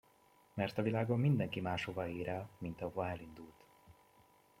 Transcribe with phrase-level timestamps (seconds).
[0.53, 3.65] Mert a világon mindenki máshová ér el, mint ahova elindult.